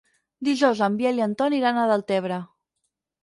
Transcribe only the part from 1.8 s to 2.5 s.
a Deltebre.